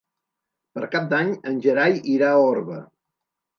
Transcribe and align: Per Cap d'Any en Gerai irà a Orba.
Per 0.77 0.87
Cap 0.95 1.05
d'Any 1.11 1.29
en 1.53 1.61
Gerai 1.67 2.01
irà 2.17 2.33
a 2.39 2.43
Orba. 2.49 2.83